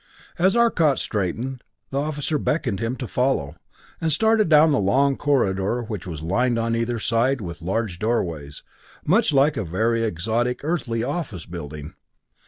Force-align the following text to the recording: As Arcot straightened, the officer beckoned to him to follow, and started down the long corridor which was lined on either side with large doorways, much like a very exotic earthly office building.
As 0.39 0.55
Arcot 0.55 0.97
straightened, 0.97 1.63
the 1.91 2.01
officer 2.01 2.39
beckoned 2.39 2.79
to 2.79 2.85
him 2.87 2.95
to 2.95 3.07
follow, 3.07 3.57
and 4.01 4.11
started 4.11 4.49
down 4.49 4.71
the 4.71 4.79
long 4.79 5.15
corridor 5.15 5.83
which 5.83 6.07
was 6.07 6.23
lined 6.23 6.57
on 6.57 6.75
either 6.75 6.97
side 6.97 7.39
with 7.39 7.61
large 7.61 7.99
doorways, 7.99 8.63
much 9.05 9.31
like 9.31 9.57
a 9.57 9.63
very 9.63 10.03
exotic 10.03 10.61
earthly 10.63 11.03
office 11.03 11.45
building. 11.45 11.93